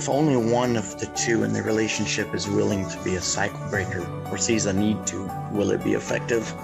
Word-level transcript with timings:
if 0.00 0.08
only 0.08 0.34
one 0.34 0.78
of 0.78 0.98
the 0.98 1.04
two 1.08 1.44
in 1.44 1.52
the 1.52 1.62
relationship 1.62 2.34
is 2.34 2.48
willing 2.48 2.88
to 2.88 2.98
be 3.04 3.16
a 3.16 3.20
cycle 3.20 3.60
breaker 3.68 4.02
or 4.30 4.38
sees 4.38 4.64
a 4.64 4.72
need 4.72 5.06
to, 5.06 5.30
will 5.52 5.70
it 5.72 5.84
be 5.84 5.92
effective? 5.92 6.54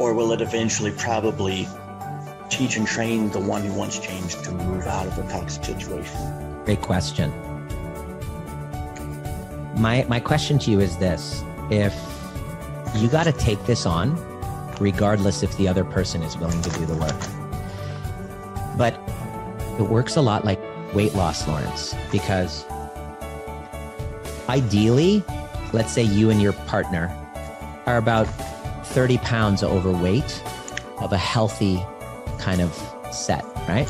Or 0.00 0.12
will 0.12 0.32
it 0.32 0.40
eventually 0.40 0.90
probably 0.90 1.68
teach 2.50 2.76
and 2.76 2.84
train 2.84 3.30
the 3.30 3.38
one 3.38 3.62
who 3.62 3.72
wants 3.74 4.00
change 4.00 4.34
to 4.42 4.50
move 4.50 4.88
out 4.88 5.06
of 5.06 5.16
a 5.18 5.22
toxic 5.30 5.66
situation? 5.66 6.64
Great 6.64 6.82
question. 6.82 7.30
My 9.76 10.04
my 10.08 10.18
question 10.18 10.58
to 10.58 10.72
you 10.72 10.80
is 10.80 10.96
this: 10.96 11.44
If 11.70 11.94
you 12.96 13.06
got 13.06 13.26
to 13.26 13.32
take 13.32 13.64
this 13.66 13.86
on, 13.86 14.16
regardless 14.80 15.44
if 15.44 15.56
the 15.58 15.68
other 15.68 15.84
person 15.84 16.24
is 16.24 16.36
willing 16.36 16.60
to 16.62 16.70
do 16.70 16.86
the 16.86 16.96
work, 16.96 17.20
but 18.76 18.98
it 19.78 19.88
works 19.88 20.16
a 20.16 20.20
lot 20.20 20.44
like 20.44 20.57
weight 20.94 21.14
loss, 21.14 21.46
Lawrence, 21.46 21.94
because 22.10 22.64
ideally, 24.48 25.22
let's 25.72 25.92
say 25.92 26.02
you 26.02 26.30
and 26.30 26.40
your 26.40 26.52
partner 26.52 27.14
are 27.86 27.98
about 27.98 28.26
30 28.86 29.18
pounds 29.18 29.62
overweight 29.62 30.42
of 30.98 31.12
a 31.12 31.18
healthy 31.18 31.84
kind 32.38 32.60
of 32.60 32.74
set, 33.12 33.44
right? 33.68 33.88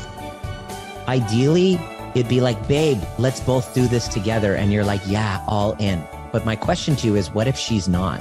Ideally, 1.07 1.79
it'd 2.15 2.29
be 2.29 2.41
like, 2.41 2.69
babe, 2.69 3.01
let's 3.19 3.41
both 3.41 3.73
do 3.74 3.87
this 3.87 4.09
together. 4.09 4.55
And 4.55 4.73
you're 4.73 4.85
like, 4.85 5.01
yeah, 5.07 5.43
all 5.46 5.73
in. 5.79 6.05
But 6.33 6.45
my 6.45 6.57
question 6.57 6.96
to 6.96 7.07
you 7.07 7.16
is, 7.16 7.30
what 7.30 7.46
if 7.46 7.57
she's 7.57 7.88
not? 7.88 8.21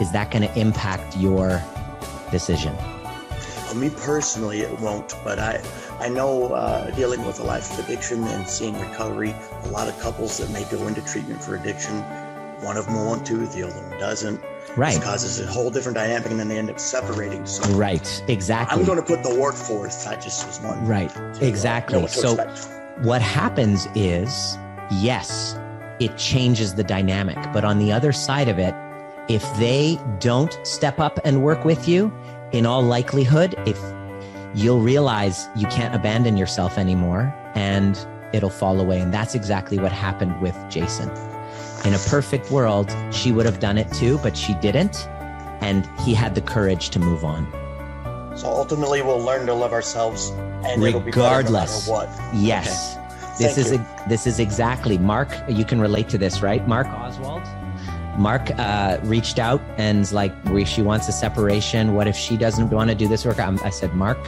Is 0.00 0.10
that 0.12 0.30
going 0.30 0.42
to 0.42 0.58
impact 0.58 1.16
your 1.16 1.62
decision? 2.30 2.74
For 3.74 3.80
me 3.80 3.90
personally, 3.90 4.60
it 4.60 4.78
won't, 4.78 5.16
but 5.24 5.40
I, 5.40 5.60
I 5.98 6.08
know 6.08 6.52
uh, 6.52 6.92
dealing 6.92 7.26
with 7.26 7.40
a 7.40 7.42
life 7.42 7.72
of 7.72 7.84
addiction 7.84 8.22
and 8.22 8.48
seeing 8.48 8.78
recovery, 8.78 9.34
a 9.64 9.68
lot 9.70 9.88
of 9.88 9.98
couples 9.98 10.38
that 10.38 10.48
may 10.50 10.62
go 10.70 10.86
into 10.86 11.02
treatment 11.02 11.42
for 11.42 11.56
addiction, 11.56 12.00
one 12.62 12.76
of 12.76 12.84
them 12.84 12.94
will 12.94 13.06
want 13.06 13.26
to, 13.26 13.44
the 13.48 13.64
other 13.64 13.74
one 13.74 13.98
doesn't. 13.98 14.40
Right. 14.76 14.96
It 14.96 15.02
causes 15.02 15.40
a 15.40 15.50
whole 15.50 15.72
different 15.72 15.96
dynamic 15.96 16.30
and 16.30 16.38
then 16.38 16.46
they 16.46 16.56
end 16.56 16.70
up 16.70 16.78
separating. 16.78 17.46
So 17.46 17.68
right, 17.70 18.22
exactly. 18.28 18.78
I'm 18.78 18.86
going 18.86 19.00
to 19.00 19.04
put 19.04 19.24
the 19.24 19.34
work 19.34 19.56
forth. 19.56 20.06
I 20.06 20.14
just 20.20 20.46
was 20.46 20.60
one. 20.60 20.86
Right, 20.86 21.10
to, 21.10 21.20
uh, 21.20 21.38
exactly. 21.40 21.96
know 21.96 22.02
what 22.02 22.12
so 22.12 22.40
expect. 22.40 23.04
what 23.04 23.20
happens 23.22 23.88
is, 23.96 24.56
yes, 24.92 25.58
it 25.98 26.16
changes 26.16 26.76
the 26.76 26.84
dynamic. 26.84 27.38
But 27.52 27.64
on 27.64 27.80
the 27.80 27.90
other 27.90 28.12
side 28.12 28.46
of 28.46 28.60
it, 28.60 28.72
if 29.28 29.42
they 29.56 29.98
don't 30.20 30.56
step 30.64 31.00
up 31.00 31.18
and 31.24 31.42
work 31.42 31.64
with 31.64 31.88
you, 31.88 32.12
in 32.52 32.66
all 32.66 32.82
likelihood, 32.82 33.54
if 33.66 33.78
you'll 34.54 34.80
realize 34.80 35.48
you 35.56 35.66
can't 35.68 35.94
abandon 35.94 36.36
yourself 36.36 36.78
anymore 36.78 37.34
and 37.54 38.06
it'll 38.32 38.50
fall 38.50 38.80
away. 38.80 39.00
And 39.00 39.12
that's 39.12 39.34
exactly 39.34 39.78
what 39.78 39.92
happened 39.92 40.40
with 40.40 40.56
Jason. 40.68 41.08
In 41.84 41.94
a 41.94 41.98
perfect 42.08 42.50
world, 42.50 42.94
she 43.12 43.32
would 43.32 43.46
have 43.46 43.60
done 43.60 43.78
it 43.78 43.92
too, 43.92 44.18
but 44.18 44.36
she 44.36 44.54
didn't. 44.54 45.06
And 45.60 45.88
he 46.00 46.14
had 46.14 46.34
the 46.34 46.40
courage 46.40 46.90
to 46.90 46.98
move 46.98 47.24
on. 47.24 47.46
So 48.36 48.48
ultimately, 48.48 49.00
we'll 49.02 49.22
learn 49.22 49.46
to 49.46 49.54
love 49.54 49.72
ourselves, 49.72 50.30
and 50.64 50.82
it'll 50.82 51.00
be 51.00 51.12
no 51.12 51.16
Regardless. 51.16 51.88
matter 51.88 52.06
what. 52.08 52.34
Yes. 52.34 52.96
This 53.38 53.54
Thank 53.54 53.58
is 53.58 53.72
a, 53.72 54.04
this 54.08 54.26
is 54.26 54.40
exactly 54.40 54.98
Mark. 54.98 55.30
You 55.48 55.64
can 55.64 55.80
relate 55.80 56.08
to 56.10 56.18
this, 56.18 56.42
right? 56.42 56.66
Mark 56.66 56.88
Oswald. 56.88 57.42
Mark 58.18 58.50
uh, 58.58 58.98
reached 59.02 59.38
out 59.38 59.60
and 59.76 60.10
like, 60.12 60.32
she 60.66 60.82
wants 60.82 61.08
a 61.08 61.12
separation. 61.12 61.94
What 61.94 62.06
if 62.06 62.16
she 62.16 62.36
doesn't 62.36 62.70
want 62.70 62.90
to 62.90 62.96
do 62.96 63.08
this 63.08 63.24
work? 63.24 63.40
I'm, 63.40 63.58
I 63.60 63.70
said, 63.70 63.94
Mark, 63.94 64.18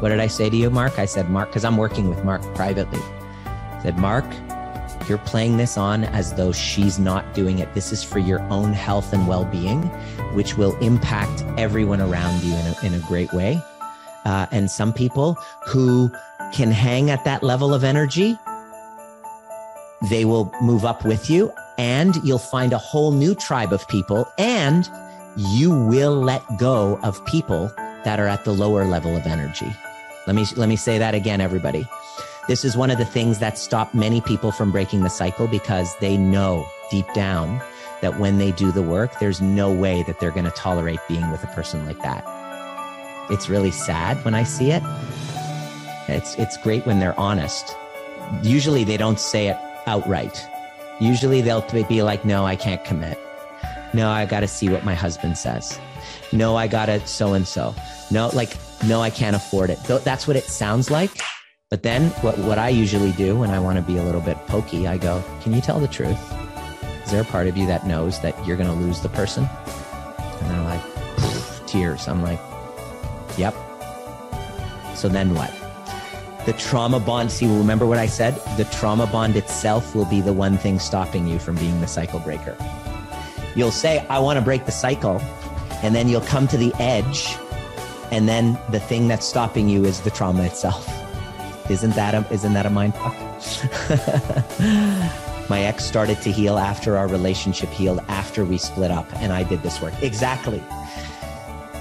what 0.00 0.10
did 0.10 0.20
I 0.20 0.26
say 0.26 0.50
to 0.50 0.56
you, 0.56 0.70
Mark? 0.70 0.98
I 0.98 1.06
said, 1.06 1.30
Mark, 1.30 1.48
because 1.48 1.64
I'm 1.64 1.76
working 1.76 2.08
with 2.08 2.24
Mark 2.24 2.42
privately. 2.54 3.00
I 3.00 3.80
said, 3.82 3.98
Mark, 3.98 4.24
you're 5.08 5.18
playing 5.18 5.56
this 5.56 5.78
on 5.78 6.04
as 6.04 6.34
though 6.34 6.52
she's 6.52 6.98
not 6.98 7.32
doing 7.34 7.60
it. 7.60 7.72
This 7.74 7.92
is 7.92 8.04
for 8.04 8.18
your 8.18 8.40
own 8.50 8.72
health 8.72 9.12
and 9.12 9.26
well 9.26 9.44
being, 9.44 9.82
which 10.34 10.56
will 10.56 10.76
impact 10.78 11.44
everyone 11.56 12.00
around 12.00 12.42
you 12.42 12.54
in 12.54 12.66
a, 12.66 12.86
in 12.86 12.94
a 12.94 13.06
great 13.06 13.32
way. 13.32 13.60
Uh, 14.24 14.46
and 14.50 14.70
some 14.70 14.92
people 14.92 15.34
who 15.64 16.12
can 16.52 16.70
hang 16.70 17.10
at 17.10 17.24
that 17.24 17.42
level 17.42 17.72
of 17.72 17.84
energy, 17.84 18.36
they 20.10 20.24
will 20.24 20.52
move 20.60 20.84
up 20.84 21.04
with 21.04 21.30
you 21.30 21.52
and 21.78 22.16
you'll 22.24 22.38
find 22.38 22.72
a 22.72 22.78
whole 22.78 23.12
new 23.12 23.34
tribe 23.34 23.72
of 23.72 23.86
people 23.88 24.30
and 24.36 24.90
you 25.36 25.70
will 25.70 26.16
let 26.16 26.42
go 26.58 26.98
of 27.02 27.24
people 27.24 27.72
that 28.04 28.18
are 28.18 28.26
at 28.26 28.44
the 28.44 28.52
lower 28.52 28.84
level 28.84 29.16
of 29.16 29.24
energy. 29.26 29.72
Let 30.26 30.34
me 30.34 30.44
let 30.56 30.68
me 30.68 30.76
say 30.76 30.98
that 30.98 31.14
again 31.14 31.40
everybody. 31.40 31.88
This 32.48 32.64
is 32.64 32.76
one 32.76 32.90
of 32.90 32.98
the 32.98 33.04
things 33.04 33.38
that 33.38 33.56
stop 33.56 33.94
many 33.94 34.20
people 34.20 34.50
from 34.50 34.72
breaking 34.72 35.02
the 35.02 35.10
cycle 35.10 35.46
because 35.46 35.94
they 36.00 36.16
know 36.16 36.66
deep 36.90 37.06
down 37.14 37.62
that 38.00 38.18
when 38.18 38.38
they 38.38 38.52
do 38.52 38.72
the 38.72 38.82
work 38.82 39.18
there's 39.20 39.40
no 39.40 39.72
way 39.72 40.02
that 40.04 40.18
they're 40.18 40.30
going 40.30 40.44
to 40.44 40.50
tolerate 40.52 41.00
being 41.08 41.30
with 41.30 41.42
a 41.44 41.48
person 41.48 41.86
like 41.86 42.02
that. 42.02 42.24
It's 43.30 43.48
really 43.48 43.70
sad 43.70 44.22
when 44.24 44.34
I 44.34 44.42
see 44.42 44.72
it. 44.72 44.82
It's 46.08 46.34
it's 46.36 46.56
great 46.56 46.84
when 46.86 46.98
they're 46.98 47.18
honest. 47.18 47.76
Usually 48.42 48.84
they 48.84 48.96
don't 48.96 49.20
say 49.20 49.48
it 49.48 49.56
outright. 49.86 50.46
Usually 51.00 51.40
they'll 51.40 51.64
be 51.88 52.02
like, 52.02 52.24
"No, 52.24 52.44
I 52.44 52.56
can't 52.56 52.84
commit. 52.84 53.18
No, 53.94 54.10
I 54.10 54.26
got 54.26 54.40
to 54.40 54.48
see 54.48 54.68
what 54.68 54.84
my 54.84 54.94
husband 54.94 55.38
says. 55.38 55.78
No, 56.32 56.56
I 56.56 56.66
got 56.66 56.86
to 56.86 57.06
so 57.06 57.34
and 57.34 57.46
so. 57.46 57.74
No, 58.10 58.30
like 58.34 58.56
no, 58.86 59.00
I 59.00 59.10
can't 59.10 59.36
afford 59.36 59.70
it." 59.70 59.78
That's 59.84 60.26
what 60.26 60.36
it 60.36 60.44
sounds 60.44 60.90
like. 60.90 61.10
But 61.70 61.82
then 61.82 62.10
what 62.22 62.38
what 62.38 62.58
I 62.58 62.70
usually 62.70 63.12
do 63.12 63.38
when 63.38 63.50
I 63.50 63.58
want 63.58 63.76
to 63.76 63.82
be 63.82 63.98
a 63.98 64.02
little 64.02 64.20
bit 64.20 64.36
pokey, 64.46 64.86
I 64.86 64.98
go, 64.98 65.22
"Can 65.42 65.52
you 65.54 65.60
tell 65.60 65.80
the 65.80 65.88
truth? 65.88 66.18
Is 67.04 67.10
there 67.10 67.22
a 67.22 67.24
part 67.24 67.46
of 67.46 67.56
you 67.56 67.66
that 67.66 67.86
knows 67.86 68.20
that 68.20 68.34
you're 68.46 68.56
going 68.56 68.68
to 68.68 68.84
lose 68.84 69.00
the 69.00 69.08
person?" 69.08 69.48
And 70.40 70.50
they're 70.50 70.64
like, 70.64 71.66
tears. 71.66 72.08
I'm 72.08 72.22
like, 72.22 72.40
"Yep." 73.36 73.54
So 74.94 75.08
then 75.08 75.34
what? 75.34 75.52
The 76.46 76.52
trauma 76.54 76.98
bond, 77.00 77.30
see, 77.30 77.46
remember 77.46 77.86
what 77.86 77.98
I 77.98 78.06
said? 78.06 78.34
The 78.56 78.64
trauma 78.64 79.06
bond 79.06 79.36
itself 79.36 79.94
will 79.94 80.06
be 80.06 80.20
the 80.20 80.32
one 80.32 80.56
thing 80.56 80.78
stopping 80.78 81.26
you 81.26 81.38
from 81.38 81.56
being 81.56 81.80
the 81.80 81.86
cycle 81.86 82.20
breaker. 82.20 82.56
You'll 83.54 83.70
say, 83.70 84.06
I 84.08 84.18
want 84.18 84.38
to 84.38 84.44
break 84.44 84.64
the 84.66 84.72
cycle. 84.72 85.20
And 85.82 85.94
then 85.94 86.08
you'll 86.08 86.20
come 86.22 86.48
to 86.48 86.56
the 86.56 86.72
edge. 86.78 87.36
And 88.10 88.28
then 88.28 88.58
the 88.70 88.80
thing 88.80 89.08
that's 89.08 89.26
stopping 89.26 89.68
you 89.68 89.84
is 89.84 90.00
the 90.00 90.10
trauma 90.10 90.44
itself. 90.44 90.88
Isn't 91.70 91.94
that 91.94 92.14
a, 92.14 92.32
isn't 92.32 92.54
that 92.54 92.66
a 92.66 92.70
mind 92.70 92.94
fuck? 92.94 93.14
My 95.50 95.60
ex 95.62 95.84
started 95.84 96.20
to 96.22 96.32
heal 96.32 96.58
after 96.58 96.96
our 96.96 97.08
relationship 97.08 97.70
healed, 97.70 98.00
after 98.08 98.44
we 98.44 98.58
split 98.58 98.90
up, 98.90 99.06
and 99.16 99.32
I 99.32 99.42
did 99.44 99.62
this 99.62 99.80
work. 99.80 99.94
Exactly. 100.02 100.62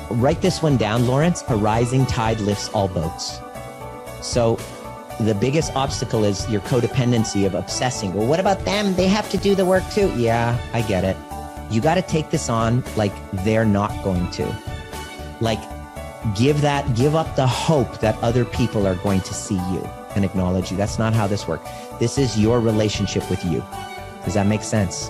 Write 0.09 0.41
this 0.41 0.62
one 0.62 0.78
down, 0.78 1.06
Lawrence. 1.06 1.44
A 1.50 1.56
rising 1.56 2.06
tide 2.06 2.39
lifts 2.39 2.69
all 2.69 2.88
boats. 2.88 3.39
So 4.22 4.60
the 5.20 5.36
biggest 5.36 5.76
obstacle 5.76 6.24
is 6.24 6.50
your 6.50 6.62
codependency 6.62 7.46
of 7.46 7.56
obsessing. 7.56 8.14
Well, 8.14 8.28
what 8.28 8.40
about 8.40 8.66
them? 8.66 8.96
They 8.96 9.08
have 9.08 9.30
to 9.32 9.38
do 9.38 9.56
the 9.56 9.66
work 9.66 9.84
too. 9.92 10.14
Yeah, 10.16 10.60
I 10.74 10.82
get 10.82 11.04
it. 11.04 11.18
You 11.72 11.82
got 11.82 11.96
to 11.96 12.02
take 12.02 12.30
this 12.30 12.50
on 12.50 12.84
like 12.96 13.14
they're 13.44 13.66
not 13.66 13.92
going 14.04 14.30
to. 14.32 14.56
Like 15.42 15.60
give 16.36 16.62
that 16.62 16.96
give 16.96 17.16
up 17.16 17.36
the 17.36 17.48
hope 17.48 18.00
that 18.00 18.16
other 18.24 18.46
people 18.46 18.88
are 18.88 18.96
going 18.96 19.22
to 19.22 19.34
see 19.34 19.56
you 19.56 19.88
and 20.16 20.26
acknowledge 20.26 20.72
you. 20.72 20.78
That's 20.78 21.00
not 21.00 21.14
how 21.14 21.28
this 21.28 21.48
works. 21.48 21.70
This 22.00 22.18
is 22.18 22.40
your 22.40 22.60
relationship 22.60 23.30
with 23.30 23.44
you. 23.46 23.64
Does 24.24 24.34
that 24.34 24.48
make 24.48 24.64
sense? 24.64 25.10